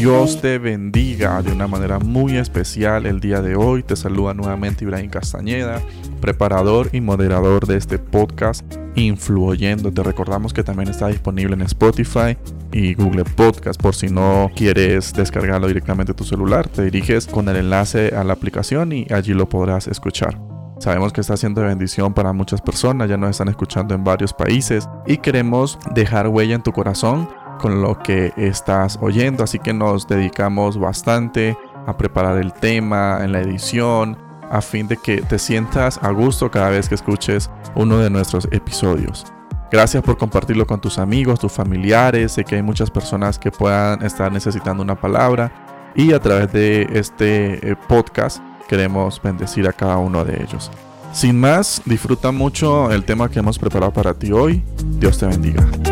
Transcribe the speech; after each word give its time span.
Dios 0.00 0.40
te 0.40 0.56
bendiga 0.56 1.42
de 1.42 1.52
una 1.52 1.66
manera 1.66 1.98
muy 1.98 2.38
especial 2.38 3.04
el 3.04 3.20
día 3.20 3.42
de 3.42 3.54
hoy. 3.54 3.82
Te 3.82 3.96
saluda 3.96 4.32
nuevamente 4.32 4.82
Ibrahim 4.82 5.10
Castañeda, 5.10 5.82
preparador 6.22 6.88
y 6.94 7.02
moderador 7.02 7.66
de 7.66 7.76
este 7.76 7.98
podcast 7.98 8.64
Influyendo. 8.94 9.92
Te 9.92 10.02
recordamos 10.02 10.54
que 10.54 10.64
también 10.64 10.88
está 10.88 11.08
disponible 11.08 11.52
en 11.52 11.60
Spotify 11.60 12.38
y 12.72 12.94
Google 12.94 13.24
Podcast 13.24 13.78
por 13.78 13.94
si 13.94 14.06
no 14.06 14.50
quieres 14.56 15.12
descargarlo 15.12 15.66
directamente 15.66 16.12
a 16.12 16.16
tu 16.16 16.24
celular. 16.24 16.66
Te 16.66 16.84
diriges 16.84 17.26
con 17.26 17.50
el 17.50 17.56
enlace 17.56 18.16
a 18.16 18.24
la 18.24 18.32
aplicación 18.32 18.92
y 18.92 19.06
allí 19.10 19.34
lo 19.34 19.50
podrás 19.50 19.86
escuchar. 19.86 20.40
Sabemos 20.78 21.12
que 21.12 21.20
está 21.20 21.36
siendo 21.36 21.60
de 21.60 21.66
bendición 21.66 22.14
para 22.14 22.32
muchas 22.32 22.62
personas, 22.62 23.10
ya 23.10 23.18
nos 23.18 23.28
están 23.28 23.48
escuchando 23.48 23.94
en 23.94 24.02
varios 24.02 24.32
países 24.32 24.88
y 25.06 25.18
queremos 25.18 25.78
dejar 25.94 26.28
huella 26.28 26.54
en 26.54 26.62
tu 26.62 26.72
corazón 26.72 27.28
con 27.60 27.82
lo 27.82 27.98
que 27.98 28.32
estás 28.36 28.98
oyendo, 29.00 29.44
así 29.44 29.58
que 29.58 29.72
nos 29.72 30.08
dedicamos 30.08 30.78
bastante 30.78 31.56
a 31.86 31.96
preparar 31.96 32.38
el 32.38 32.52
tema 32.52 33.18
en 33.22 33.32
la 33.32 33.40
edición 33.40 34.16
a 34.50 34.60
fin 34.60 34.88
de 34.88 34.96
que 34.96 35.22
te 35.22 35.38
sientas 35.38 35.98
a 36.02 36.10
gusto 36.10 36.50
cada 36.50 36.70
vez 36.70 36.88
que 36.88 36.96
escuches 36.96 37.50
uno 37.74 37.98
de 37.98 38.10
nuestros 38.10 38.48
episodios. 38.50 39.24
Gracias 39.70 40.02
por 40.02 40.18
compartirlo 40.18 40.66
con 40.66 40.80
tus 40.80 40.98
amigos, 40.98 41.38
tus 41.38 41.52
familiares. 41.52 42.32
Sé 42.32 42.44
que 42.44 42.56
hay 42.56 42.62
muchas 42.62 42.90
personas 42.90 43.38
que 43.38 43.52
puedan 43.52 44.04
estar 44.04 44.32
necesitando 44.32 44.82
una 44.82 45.00
palabra 45.00 45.52
y 45.94 46.12
a 46.12 46.20
través 46.20 46.52
de 46.52 46.88
este 46.92 47.70
eh, 47.70 47.76
podcast 47.88 48.38
queremos 48.68 49.20
bendecir 49.22 49.68
a 49.68 49.72
cada 49.72 49.98
uno 49.98 50.24
de 50.24 50.42
ellos. 50.42 50.70
Sin 51.12 51.38
más, 51.38 51.82
disfruta 51.84 52.32
mucho 52.32 52.90
el 52.90 53.04
tema 53.04 53.28
que 53.28 53.38
hemos 53.38 53.58
preparado 53.58 53.92
para 53.92 54.14
ti 54.14 54.32
hoy. 54.32 54.62
Dios 54.98 55.18
te 55.18 55.26
bendiga. 55.26 55.89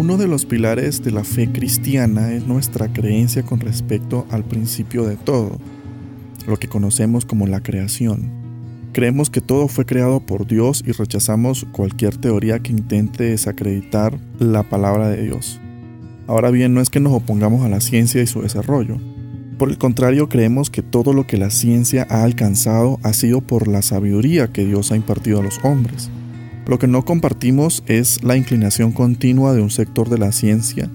Uno 0.00 0.16
de 0.16 0.28
los 0.28 0.46
pilares 0.46 1.02
de 1.02 1.10
la 1.10 1.24
fe 1.24 1.52
cristiana 1.52 2.32
es 2.32 2.46
nuestra 2.46 2.90
creencia 2.90 3.42
con 3.42 3.60
respecto 3.60 4.26
al 4.30 4.44
principio 4.44 5.04
de 5.04 5.16
todo, 5.16 5.58
lo 6.46 6.56
que 6.56 6.68
conocemos 6.68 7.26
como 7.26 7.46
la 7.46 7.62
creación. 7.62 8.30
Creemos 8.94 9.28
que 9.28 9.42
todo 9.42 9.68
fue 9.68 9.84
creado 9.84 10.20
por 10.20 10.46
Dios 10.46 10.82
y 10.86 10.92
rechazamos 10.92 11.66
cualquier 11.72 12.16
teoría 12.16 12.60
que 12.60 12.72
intente 12.72 13.24
desacreditar 13.24 14.18
la 14.38 14.62
palabra 14.62 15.10
de 15.10 15.22
Dios. 15.22 15.60
Ahora 16.26 16.50
bien, 16.50 16.72
no 16.72 16.80
es 16.80 16.88
que 16.88 16.98
nos 16.98 17.12
opongamos 17.12 17.62
a 17.66 17.68
la 17.68 17.82
ciencia 17.82 18.22
y 18.22 18.26
su 18.26 18.40
desarrollo. 18.40 18.96
Por 19.58 19.68
el 19.68 19.76
contrario, 19.76 20.30
creemos 20.30 20.70
que 20.70 20.80
todo 20.80 21.12
lo 21.12 21.26
que 21.26 21.36
la 21.36 21.50
ciencia 21.50 22.06
ha 22.08 22.22
alcanzado 22.22 22.98
ha 23.02 23.12
sido 23.12 23.42
por 23.42 23.68
la 23.68 23.82
sabiduría 23.82 24.50
que 24.50 24.64
Dios 24.64 24.92
ha 24.92 24.96
impartido 24.96 25.40
a 25.40 25.42
los 25.42 25.62
hombres. 25.62 26.10
Lo 26.66 26.78
que 26.78 26.86
no 26.86 27.04
compartimos 27.04 27.82
es 27.86 28.22
la 28.22 28.36
inclinación 28.36 28.92
continua 28.92 29.52
de 29.54 29.60
un 29.60 29.70
sector 29.70 30.08
de 30.08 30.18
la 30.18 30.32
ciencia 30.32 30.90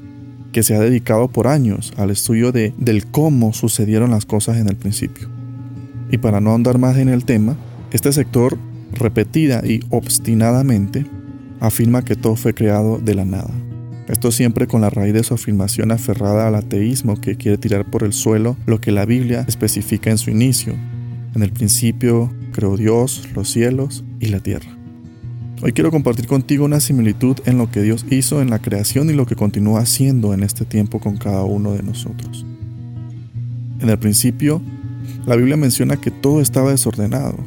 que 0.52 0.63
se 0.63 0.75
ha 0.75 0.80
dedicado 0.80 1.27
por 1.27 1.47
años 1.47 1.91
al 1.97 2.11
estudio 2.11 2.52
de, 2.52 2.73
del 2.77 3.05
cómo 3.08 3.52
sucedieron 3.52 4.11
las 4.11 4.25
cosas 4.25 4.58
en 4.58 4.69
el 4.69 4.77
principio. 4.77 5.27
Y 6.09 6.17
para 6.17 6.39
no 6.39 6.53
andar 6.53 6.77
más 6.77 6.97
en 6.97 7.09
el 7.09 7.25
tema, 7.25 7.58
este 7.91 8.13
sector 8.13 8.58
repetida 8.93 9.61
y 9.66 9.81
obstinadamente 9.89 11.05
afirma 11.59 12.05
que 12.05 12.16
todo 12.16 12.36
fue 12.36 12.53
creado 12.53 12.99
de 12.99 13.16
la 13.16 13.25
nada. 13.25 13.53
Esto 14.08 14.31
siempre 14.31 14.67
con 14.67 14.81
la 14.81 14.89
raíz 14.89 15.13
de 15.13 15.23
su 15.23 15.33
afirmación 15.33 15.91
aferrada 15.91 16.47
al 16.47 16.55
ateísmo 16.55 17.19
que 17.19 17.38
quiere 17.38 17.58
tirar 17.58 17.89
por 17.89 18.03
el 18.03 18.13
suelo 18.13 18.55
lo 18.66 18.80
que 18.80 18.91
la 18.91 19.05
Biblia 19.05 19.43
especifica 19.47 20.11
en 20.11 20.19
su 20.19 20.30
inicio. 20.30 20.73
En 21.33 21.41
el 21.41 21.52
principio 21.52 22.31
creó 22.53 22.77
Dios 22.77 23.27
los 23.33 23.49
cielos 23.52 24.03
y 24.19 24.27
la 24.27 24.39
tierra. 24.39 24.84
Hoy 25.61 25.72
quiero 25.72 25.89
compartir 25.89 26.28
contigo 26.28 26.66
una 26.66 26.81
similitud 26.81 27.38
en 27.45 27.58
lo 27.58 27.72
que 27.72 27.81
Dios 27.81 28.06
hizo 28.09 28.42
en 28.42 28.50
la 28.50 28.59
creación 28.59 29.09
y 29.09 29.14
lo 29.14 29.25
que 29.25 29.38
continúa 29.38 29.80
haciendo 29.80 30.34
en 30.34 30.44
este 30.44 30.66
tiempo 30.66 31.00
con 31.00 31.17
cada 31.17 31.44
uno 31.44 31.72
de 31.72 31.81
nosotros. 31.81 32.45
En 33.80 33.89
el 33.89 33.98
principio, 33.98 34.61
la 35.26 35.36
Biblia 35.36 35.55
menciona 35.55 35.98
que 35.98 36.11
todo 36.11 36.42
estaba 36.42 36.71
desordenado. 36.71 37.38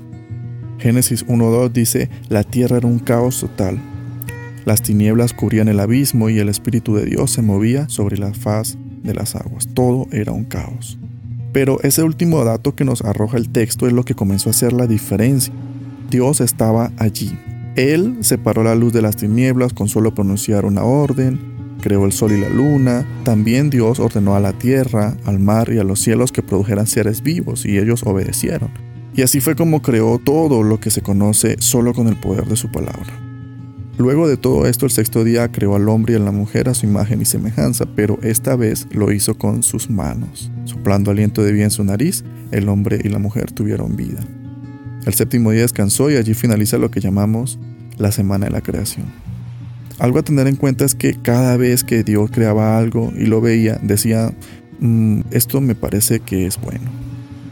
Génesis 0.79 1.27
1.2 1.27 1.71
dice, 1.71 2.09
la 2.29 2.45
tierra 2.45 2.79
era 2.79 2.87
un 2.87 2.99
caos 2.99 3.41
total. 3.41 3.79
Las 4.65 4.83
tinieblas 4.83 5.35
cubrían 5.35 5.69
el 5.69 5.79
abismo 5.79 6.31
y 6.31 6.39
el 6.39 6.49
Espíritu 6.49 6.95
de 6.95 7.05
Dios 7.05 7.31
se 7.31 7.43
movía 7.43 7.89
sobre 7.89 8.17
la 8.17 8.33
faz 8.33 8.79
de 9.03 9.15
las 9.15 9.37
aguas. 9.37 9.69
Todo 9.75 10.07
era 10.13 10.33
un 10.33 10.45
caos. 10.45 10.99
Pero 11.53 11.81
ese 11.83 12.03
último 12.03 12.43
dato 12.45 12.75
que 12.75 12.85
nos 12.85 13.03
arroja 13.03 13.37
el 13.37 13.51
texto 13.51 13.87
es 13.87 13.93
lo 13.93 14.05
que 14.05 14.15
comenzó 14.15 14.49
a 14.49 14.53
hacer 14.53 14.73
la 14.73 14.87
diferencia. 14.87 15.53
Dios 16.11 16.41
estaba 16.41 16.91
allí, 16.97 17.37
él 17.79 18.19
separó 18.23 18.65
la 18.65 18.75
luz 18.75 18.93
de 18.93 19.03
las 19.03 19.15
tinieblas 19.15 19.73
con 19.73 19.89
solo 19.89 20.13
pronunciar 20.13 20.65
una 20.65 20.83
orden, 20.83 21.39
creó 21.81 22.07
el 22.07 22.13
sol 22.13 22.33
y 22.33 22.41
la 22.41 22.49
luna. 22.49 23.07
También 23.23 23.71
Dios 23.71 24.01
ordenó 24.01 24.35
a 24.35 24.41
la 24.41 24.53
tierra, 24.53 25.17
al 25.25 25.39
mar 25.39 25.73
y 25.73 25.79
a 25.79 25.85
los 25.85 26.01
cielos 26.01 26.33
que 26.33 26.43
produjeran 26.43 26.89
seres 26.89 27.23
vivos 27.23 27.65
y 27.65 27.79
ellos 27.79 28.03
obedecieron. 28.05 28.71
Y 29.15 29.23
así 29.23 29.41
fue 29.41 29.55
como 29.55 29.81
creó 29.81 30.19
todo 30.19 30.65
lo 30.65 30.81
que 30.81 30.91
se 30.91 31.03
conoce 31.03 31.57
solo 31.61 31.95
con 31.95 32.09
el 32.09 32.17
poder 32.17 32.47
de 32.47 32.57
su 32.57 32.71
palabra. 32.73 33.13
Luego 33.97 34.29
de 34.29 34.37
todo 34.37 34.67
esto, 34.67 34.87
el 34.87 34.93
sexto 34.93 35.23
día 35.23 35.51
creó 35.53 35.77
al 35.77 35.89
hombre 35.89 36.15
y 36.15 36.17
a 36.17 36.21
la 36.21 36.33
mujer 36.33 36.69
a 36.69 36.75
su 36.75 36.87
imagen 36.87 37.21
y 37.21 37.25
semejanza, 37.25 37.85
pero 37.97 38.19
esta 38.23 38.57
vez 38.57 38.89
lo 38.91 39.13
hizo 39.13 39.39
con 39.39 39.63
sus 39.63 39.89
manos. 39.89 40.51
Soplando 40.65 41.13
aliento 41.13 41.45
de 41.45 41.53
vida 41.53 41.65
en 41.65 41.71
su 41.71 41.85
nariz, 41.85 42.25
el 42.51 42.69
hombre 42.69 43.01
y 43.03 43.09
la 43.09 43.19
mujer 43.19 43.53
tuvieron 43.53 43.97
vida. 43.97 44.21
El 45.07 45.15
séptimo 45.15 45.51
día 45.53 45.63
descansó 45.63 46.11
y 46.11 46.17
allí 46.17 46.35
finaliza 46.35 46.79
lo 46.79 46.91
que 46.91 47.01
llamamos 47.01 47.59
la 47.97 48.13
semana 48.13 48.47
de 48.47 48.53
la 48.53 48.61
creación. 48.61 49.07
Algo 49.99 50.21
a 50.21 50.23
tener 50.23 50.47
en 50.47 50.57
cuenta 50.57 50.85
es 50.85 50.95
que 50.95 51.15
cada 51.15 51.57
vez 51.57 51.83
que 51.83 52.05
Dios 52.05 52.31
creaba 52.31 52.79
algo 52.79 53.13
y 53.17 53.27
lo 53.27 53.41
veía, 53.41 53.81
decía, 53.83 54.33
mm, 54.81 55.23
esto 55.33 55.61
me 55.61 55.75
parece 55.75 56.21
que 56.21 56.47
es 56.47 56.61
bueno. 56.61 56.91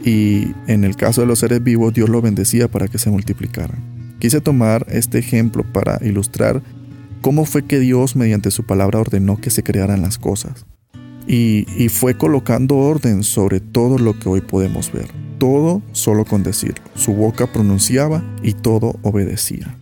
Y 0.03 0.53
en 0.67 0.85
el 0.85 0.95
caso 0.95 1.21
de 1.21 1.27
los 1.27 1.39
seres 1.39 1.61
vivos, 1.61 1.93
Dios 1.93 2.07
lo 2.07 2.21
bendecía 2.21 2.69
para 2.69 2.87
que 2.87 2.97
se 2.97 3.09
multiplicaran. 3.09 3.77
Quise 4.19 4.39
tomar 4.39 4.85
este 4.89 5.19
ejemplo 5.19 5.65
para 5.73 5.99
ilustrar 6.01 6.63
cómo 7.21 7.43
fue 7.43 7.65
que 7.65 7.79
Dios 7.79 8.15
mediante 8.15 8.51
su 8.51 8.65
palabra 8.65 8.99
ordenó 8.99 9.35
que 9.37 9.49
se 9.49 9.63
crearan 9.63 10.01
las 10.01 10.17
cosas. 10.17 10.65
Y, 11.27 11.65
y 11.77 11.89
fue 11.89 12.17
colocando 12.17 12.77
orden 12.77 13.23
sobre 13.23 13.59
todo 13.59 13.97
lo 13.97 14.17
que 14.17 14.29
hoy 14.29 14.39
podemos 14.39 14.93
ver. 14.93 15.26
Todo 15.37 15.81
solo 15.91 16.25
con 16.25 16.43
decirlo. 16.43 16.83
Su 16.95 17.13
boca 17.13 17.47
pronunciaba 17.47 18.23
y 18.41 18.53
todo 18.53 18.95
obedecía. 19.03 19.77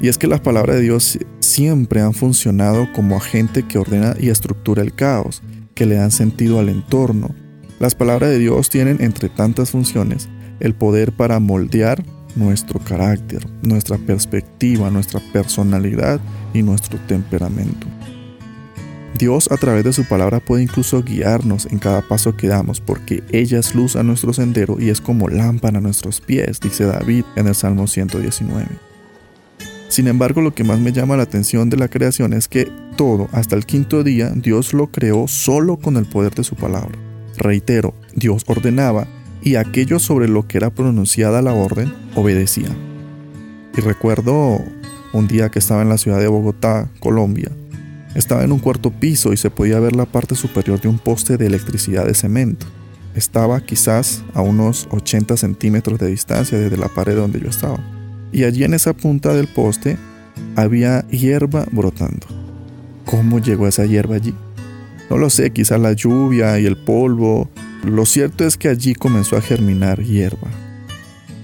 Y 0.00 0.08
es 0.08 0.18
que 0.18 0.26
las 0.26 0.40
palabras 0.40 0.76
de 0.76 0.82
Dios 0.82 1.18
siempre 1.40 2.00
han 2.00 2.14
funcionado 2.14 2.86
como 2.92 3.16
agente 3.16 3.62
que 3.62 3.78
ordena 3.78 4.14
y 4.18 4.28
estructura 4.28 4.82
el 4.82 4.94
caos, 4.94 5.42
que 5.74 5.86
le 5.86 5.96
dan 5.96 6.10
sentido 6.10 6.58
al 6.58 6.68
entorno. 6.68 7.34
Las 7.78 7.94
palabras 7.94 8.30
de 8.30 8.38
Dios 8.38 8.70
tienen, 8.70 8.98
entre 9.00 9.28
tantas 9.28 9.70
funciones, 9.70 10.28
el 10.60 10.74
poder 10.74 11.12
para 11.12 11.40
moldear 11.40 12.04
nuestro 12.36 12.80
carácter, 12.80 13.46
nuestra 13.62 13.98
perspectiva, 13.98 14.90
nuestra 14.90 15.20
personalidad 15.32 16.20
y 16.52 16.62
nuestro 16.62 16.98
temperamento. 17.06 17.86
Dios 19.18 19.48
a 19.52 19.56
través 19.56 19.84
de 19.84 19.92
su 19.92 20.04
palabra 20.04 20.40
puede 20.40 20.64
incluso 20.64 21.02
guiarnos 21.02 21.66
en 21.66 21.78
cada 21.78 22.02
paso 22.02 22.36
que 22.36 22.48
damos 22.48 22.80
porque 22.80 23.22
ella 23.30 23.60
es 23.60 23.74
luz 23.74 23.94
a 23.94 24.02
nuestro 24.02 24.32
sendero 24.32 24.76
y 24.80 24.90
es 24.90 25.00
como 25.00 25.28
lámpara 25.28 25.78
a 25.78 25.80
nuestros 25.80 26.20
pies, 26.20 26.58
dice 26.60 26.84
David 26.84 27.24
en 27.36 27.46
el 27.46 27.54
Salmo 27.54 27.86
119. 27.86 28.66
Sin 29.88 30.08
embargo, 30.08 30.40
lo 30.40 30.52
que 30.52 30.64
más 30.64 30.80
me 30.80 30.90
llama 30.90 31.16
la 31.16 31.22
atención 31.22 31.70
de 31.70 31.76
la 31.76 31.86
creación 31.86 32.32
es 32.32 32.48
que 32.48 32.68
todo, 32.96 33.28
hasta 33.30 33.54
el 33.54 33.64
quinto 33.64 34.02
día, 34.02 34.32
Dios 34.34 34.74
lo 34.74 34.88
creó 34.88 35.28
solo 35.28 35.76
con 35.76 35.96
el 35.96 36.06
poder 36.06 36.34
de 36.34 36.42
su 36.42 36.56
palabra. 36.56 36.98
Reitero, 37.36 37.94
Dios 38.16 38.42
ordenaba 38.48 39.06
y 39.42 39.54
aquello 39.54 40.00
sobre 40.00 40.26
lo 40.26 40.48
que 40.48 40.58
era 40.58 40.70
pronunciada 40.70 41.42
la 41.42 41.52
orden 41.52 41.94
obedecía. 42.16 42.70
Y 43.76 43.80
recuerdo 43.80 44.60
un 45.12 45.28
día 45.28 45.50
que 45.50 45.60
estaba 45.60 45.82
en 45.82 45.90
la 45.90 45.98
ciudad 45.98 46.18
de 46.18 46.26
Bogotá, 46.26 46.90
Colombia. 46.98 47.52
Estaba 48.14 48.44
en 48.44 48.52
un 48.52 48.60
cuarto 48.60 48.90
piso 48.90 49.32
y 49.32 49.36
se 49.36 49.50
podía 49.50 49.80
ver 49.80 49.96
la 49.96 50.06
parte 50.06 50.34
superior 50.34 50.80
de 50.80 50.88
un 50.88 50.98
poste 50.98 51.36
de 51.36 51.46
electricidad 51.46 52.06
de 52.06 52.14
cemento. 52.14 52.66
Estaba 53.14 53.60
quizás 53.60 54.22
a 54.34 54.42
unos 54.42 54.88
80 54.90 55.36
centímetros 55.36 55.98
de 55.98 56.08
distancia 56.08 56.58
desde 56.58 56.76
la 56.76 56.88
pared 56.88 57.16
donde 57.16 57.40
yo 57.40 57.48
estaba 57.48 57.78
y 58.34 58.42
allí 58.42 58.64
en 58.64 58.74
esa 58.74 58.92
punta 58.92 59.32
del 59.32 59.46
poste 59.46 59.96
había 60.56 61.06
hierba 61.06 61.66
brotando. 61.70 62.26
¿Cómo 63.04 63.38
llegó 63.38 63.68
esa 63.68 63.86
hierba 63.86 64.16
allí? 64.16 64.34
No 65.08 65.18
lo 65.18 65.30
sé, 65.30 65.52
quizá 65.52 65.78
la 65.78 65.92
lluvia 65.92 66.58
y 66.58 66.66
el 66.66 66.76
polvo. 66.76 67.48
Lo 67.84 68.04
cierto 68.04 68.44
es 68.44 68.56
que 68.56 68.68
allí 68.68 68.94
comenzó 68.94 69.36
a 69.36 69.40
germinar 69.40 70.02
hierba. 70.02 70.48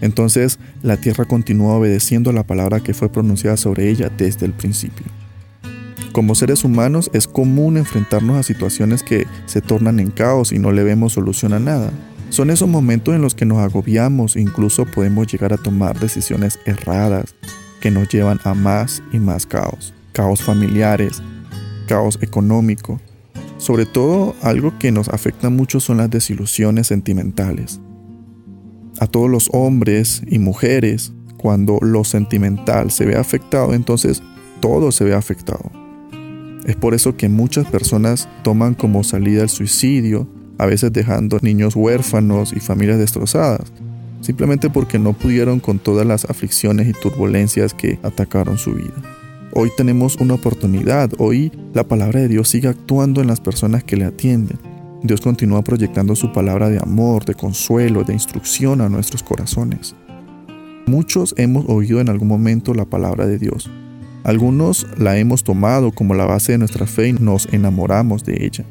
Entonces 0.00 0.58
la 0.82 0.96
tierra 0.96 1.26
continuó 1.26 1.76
obedeciendo 1.76 2.32
la 2.32 2.42
palabra 2.42 2.80
que 2.80 2.92
fue 2.92 3.08
pronunciada 3.08 3.56
sobre 3.56 3.88
ella 3.88 4.10
desde 4.16 4.46
el 4.46 4.52
principio. 4.52 5.06
Como 6.12 6.34
seres 6.34 6.64
humanos 6.64 7.08
es 7.12 7.28
común 7.28 7.76
enfrentarnos 7.76 8.36
a 8.36 8.42
situaciones 8.42 9.04
que 9.04 9.26
se 9.46 9.60
tornan 9.60 10.00
en 10.00 10.10
caos 10.10 10.50
y 10.50 10.58
no 10.58 10.72
le 10.72 10.82
vemos 10.82 11.12
solución 11.12 11.52
a 11.52 11.60
nada. 11.60 11.92
Son 12.30 12.50
esos 12.50 12.68
momentos 12.68 13.14
en 13.14 13.22
los 13.22 13.34
que 13.34 13.44
nos 13.44 13.58
agobiamos 13.58 14.36
e 14.36 14.40
incluso 14.40 14.86
podemos 14.86 15.28
llegar 15.28 15.52
a 15.52 15.56
tomar 15.56 15.98
decisiones 16.00 16.58
erradas 16.64 17.34
que 17.80 17.90
nos 17.90 18.08
llevan 18.08 18.40
a 18.44 18.54
más 18.54 19.02
y 19.12 19.18
más 19.18 19.46
caos. 19.46 19.94
caos 20.12 20.42
familiares, 20.42 21.22
caos 21.86 22.18
económico. 22.20 23.00
Sobre 23.58 23.86
todo, 23.86 24.34
algo 24.42 24.76
que 24.78 24.90
nos 24.90 25.08
afecta 25.08 25.50
mucho 25.50 25.78
son 25.78 25.98
las 25.98 26.10
desilusiones 26.10 26.88
sentimentales. 26.88 27.80
A 28.98 29.06
todos 29.06 29.30
los 29.30 29.48
hombres 29.52 30.22
y 30.26 30.40
mujeres, 30.40 31.12
cuando 31.36 31.78
lo 31.80 32.02
sentimental 32.02 32.90
se 32.90 33.06
ve 33.06 33.16
afectado, 33.16 33.72
entonces 33.74 34.22
todo 34.60 34.90
se 34.92 35.04
ve 35.04 35.14
afectado. 35.14 35.79
Es 36.70 36.76
por 36.76 36.94
eso 36.94 37.16
que 37.16 37.28
muchas 37.28 37.66
personas 37.66 38.28
toman 38.44 38.74
como 38.74 39.02
salida 39.02 39.42
el 39.42 39.48
suicidio, 39.48 40.28
a 40.56 40.66
veces 40.66 40.92
dejando 40.92 41.40
niños 41.42 41.74
huérfanos 41.74 42.52
y 42.52 42.60
familias 42.60 42.96
destrozadas, 42.96 43.72
simplemente 44.20 44.70
porque 44.70 44.96
no 44.96 45.12
pudieron 45.12 45.58
con 45.58 45.80
todas 45.80 46.06
las 46.06 46.26
aflicciones 46.26 46.86
y 46.86 46.92
turbulencias 46.92 47.74
que 47.74 47.98
atacaron 48.04 48.56
su 48.56 48.74
vida. 48.74 48.94
Hoy 49.52 49.70
tenemos 49.76 50.14
una 50.20 50.34
oportunidad, 50.34 51.10
hoy 51.18 51.50
la 51.74 51.88
palabra 51.88 52.20
de 52.20 52.28
Dios 52.28 52.48
sigue 52.48 52.68
actuando 52.68 53.20
en 53.20 53.26
las 53.26 53.40
personas 53.40 53.82
que 53.82 53.96
le 53.96 54.04
atienden. 54.04 54.60
Dios 55.02 55.20
continúa 55.20 55.64
proyectando 55.64 56.14
su 56.14 56.30
palabra 56.32 56.70
de 56.70 56.78
amor, 56.78 57.24
de 57.24 57.34
consuelo, 57.34 58.04
de 58.04 58.12
instrucción 58.12 58.80
a 58.80 58.88
nuestros 58.88 59.24
corazones. 59.24 59.96
Muchos 60.86 61.34
hemos 61.36 61.64
oído 61.68 62.00
en 62.00 62.10
algún 62.10 62.28
momento 62.28 62.74
la 62.74 62.84
palabra 62.84 63.26
de 63.26 63.38
Dios. 63.40 63.68
Algunos 64.24 64.86
la 64.98 65.16
hemos 65.18 65.44
tomado 65.44 65.92
como 65.92 66.14
la 66.14 66.26
base 66.26 66.52
de 66.52 66.58
nuestra 66.58 66.86
fe 66.86 67.08
y 67.08 67.12
nos 67.12 67.46
enamoramos 67.52 68.24
de 68.24 68.44
ella. 68.44 68.64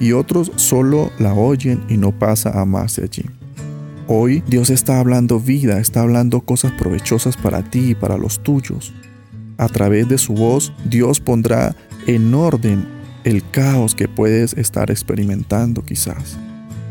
Y 0.00 0.12
otros 0.12 0.52
solo 0.56 1.10
la 1.18 1.32
oyen 1.32 1.82
y 1.88 1.96
no 1.96 2.12
pasa 2.12 2.60
a 2.60 2.64
más 2.64 2.96
de 2.96 3.04
allí. 3.04 3.24
Hoy 4.08 4.42
Dios 4.46 4.70
está 4.70 5.00
hablando 5.00 5.40
vida, 5.40 5.80
está 5.80 6.02
hablando 6.02 6.40
cosas 6.40 6.72
provechosas 6.72 7.36
para 7.36 7.62
ti 7.62 7.90
y 7.90 7.94
para 7.94 8.18
los 8.18 8.40
tuyos. 8.40 8.92
A 9.58 9.68
través 9.68 10.08
de 10.08 10.18
su 10.18 10.34
voz, 10.34 10.72
Dios 10.84 11.20
pondrá 11.20 11.74
en 12.06 12.34
orden 12.34 12.86
el 13.24 13.48
caos 13.50 13.94
que 13.94 14.06
puedes 14.06 14.52
estar 14.54 14.90
experimentando 14.90 15.82
quizás. 15.82 16.38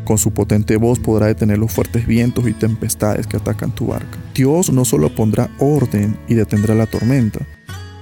Con 0.04 0.18
su 0.18 0.32
potente 0.32 0.76
voz 0.76 0.98
podrá 0.98 1.26
detener 1.26 1.58
los 1.58 1.72
fuertes 1.72 2.06
vientos 2.06 2.46
y 2.46 2.52
tempestades 2.52 3.26
que 3.26 3.38
atacan 3.38 3.74
tu 3.74 3.86
barca. 3.86 4.18
Dios 4.34 4.70
no 4.70 4.84
solo 4.84 5.14
pondrá 5.14 5.48
orden 5.58 6.18
y 6.28 6.34
detendrá 6.34 6.74
la 6.74 6.86
tormenta, 6.86 7.40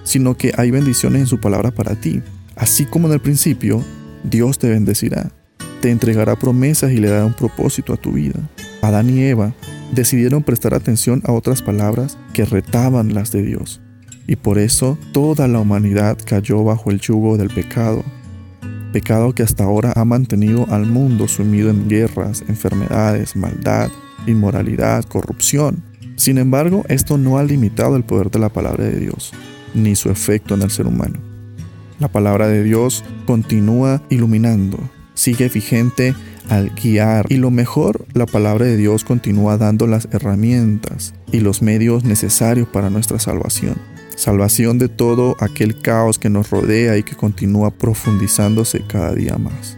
sino 0.05 0.37
que 0.37 0.53
hay 0.57 0.71
bendiciones 0.71 1.23
en 1.23 1.27
su 1.27 1.41
palabra 1.41 1.71
para 1.73 1.97
ti. 1.97 2.23
Así 2.57 2.85
como 2.85 3.09
en 3.09 3.15
el 3.15 3.21
principio, 3.21 3.83
Dios 4.23 4.59
te 4.59 4.69
bendecirá, 4.69 5.33
te 5.81 5.91
entregará 5.91 6.37
promesas 6.37 6.93
y 6.93 6.97
le 6.97 7.09
dará 7.09 7.27
un 7.27 7.35
propósito 7.35 7.93
a 7.93 7.97
tu 7.97 8.13
vida. 8.13 8.39
Adán 8.83 9.11
y 9.11 9.23
Eva 9.23 9.53
decidieron 9.93 10.43
prestar 10.43 10.75
atención 10.75 11.23
a 11.25 11.33
otras 11.33 11.63
palabras 11.63 12.19
que 12.33 12.45
retaban 12.45 13.15
las 13.15 13.33
de 13.33 13.43
Dios. 13.43 13.81
Y 14.27 14.37
por 14.37 14.59
eso 14.59 14.99
toda 15.13 15.49
la 15.49 15.61
humanidad 15.61 16.19
cayó 16.25 16.65
bajo 16.65 16.91
el 16.91 17.01
yugo 17.01 17.37
del 17.37 17.51
pecado. 17.51 18.03
Pecado 18.93 19.35
que 19.35 19.43
hasta 19.43 19.65
ahora 19.65 19.93
ha 19.97 20.05
mantenido 20.05 20.67
al 20.71 20.87
mundo 20.87 21.29
sumido 21.29 21.69
en 21.69 21.89
guerras, 21.89 22.45
enfermedades, 22.49 23.37
maldad, 23.37 23.91
inmoralidad, 24.27 25.05
corrupción. 25.05 25.83
Sin 26.17 26.39
embargo, 26.39 26.85
esto 26.89 27.19
no 27.19 27.39
ha 27.39 27.45
limitado 27.45 27.97
el 27.97 28.05
poder 28.05 28.31
de 28.31 28.39
la 28.39 28.49
palabra 28.49 28.85
de 28.85 29.01
Dios, 29.01 29.33
ni 29.75 29.97
su 29.97 30.11
efecto 30.11 30.55
en 30.55 30.63
el 30.63 30.71
ser 30.71 30.87
humano. 30.87 31.19
La 32.01 32.09
palabra 32.09 32.49
de 32.49 32.63
Dios 32.63 33.05
continúa 33.27 34.03
iluminando, 34.09 34.79
sigue 35.15 35.49
vigente 35.49 36.15
al 36.49 36.71
guiar. 36.71 37.27
Y 37.29 37.37
lo 37.37 37.51
mejor, 37.51 38.07
la 38.13 38.27
palabra 38.27 38.67
de 38.67 38.77
Dios 38.77 39.05
continúa 39.05 39.57
dando 39.57 39.87
las 39.87 40.09
herramientas 40.13 41.15
y 41.33 41.41
los 41.41 41.63
medios 41.63 42.05
necesarios 42.05 42.69
para 42.69 42.91
nuestra 42.91 43.19
salvación. 43.19 43.77
Salvación 44.17 44.79
de 44.79 44.89
todo 44.89 45.37
aquel 45.41 45.81
caos 45.81 46.19
que 46.19 46.31
nos 46.31 46.51
rodea 46.51 46.97
y 46.97 47.03
que 47.03 47.17
continúa 47.17 47.71
profundizándose 47.71 48.83
cada 48.87 49.13
día 49.13 49.37
más. 49.39 49.77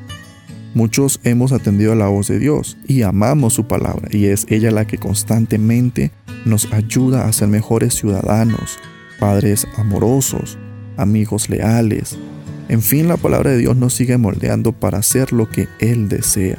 Muchos 0.74 1.20
hemos 1.24 1.52
atendido 1.52 1.92
a 1.92 1.96
la 1.96 2.08
voz 2.08 2.28
de 2.28 2.38
Dios 2.38 2.76
y 2.86 3.00
amamos 3.00 3.54
su 3.54 3.66
palabra 3.66 4.08
y 4.10 4.26
es 4.26 4.46
ella 4.50 4.70
la 4.70 4.86
que 4.86 4.98
constantemente 4.98 6.10
nos 6.44 6.70
ayuda 6.70 7.26
a 7.26 7.32
ser 7.32 7.48
mejores 7.48 7.94
ciudadanos, 7.94 8.78
padres 9.18 9.66
amorosos, 9.76 10.58
amigos 10.96 11.48
leales, 11.48 12.18
en 12.68 12.82
fin, 12.82 13.06
la 13.06 13.16
palabra 13.16 13.50
de 13.50 13.58
Dios 13.58 13.76
nos 13.76 13.94
sigue 13.94 14.18
moldeando 14.18 14.72
para 14.72 14.98
hacer 14.98 15.32
lo 15.32 15.48
que 15.48 15.68
Él 15.78 16.08
desea. 16.08 16.58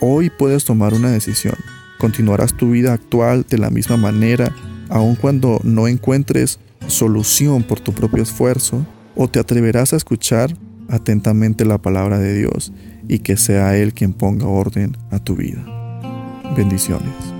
Hoy 0.00 0.30
puedes 0.30 0.64
tomar 0.64 0.92
una 0.92 1.10
decisión. 1.10 1.54
Continuarás 1.98 2.54
tu 2.54 2.70
vida 2.70 2.92
actual 2.92 3.46
de 3.48 3.58
la 3.58 3.70
misma 3.70 3.96
manera, 3.96 4.54
aun 4.90 5.16
cuando 5.16 5.58
no 5.64 5.88
encuentres 5.88 6.60
solución 6.86 7.62
por 7.62 7.80
tu 7.80 7.92
propio 7.92 8.22
esfuerzo, 8.22 8.86
o 9.16 9.28
te 9.28 9.40
atreverás 9.40 9.92
a 9.92 9.96
escuchar 9.96 10.54
atentamente 10.88 11.64
la 11.64 11.78
palabra 11.78 12.18
de 12.18 12.38
Dios 12.38 12.72
y 13.08 13.20
que 13.20 13.36
sea 13.36 13.76
Él 13.76 13.94
quien 13.94 14.12
ponga 14.12 14.46
orden 14.46 14.96
a 15.10 15.18
tu 15.18 15.34
vida. 15.34 15.64
Bendiciones. 16.56 17.37